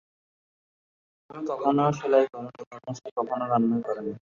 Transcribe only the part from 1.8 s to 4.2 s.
সেলাই করোনি এবং সে কখনো রান্না করেনি।